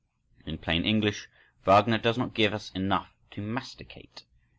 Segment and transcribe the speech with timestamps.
[0.47, 1.27] In plain English,
[1.63, 4.23] Wagner does not give us enough to masticate.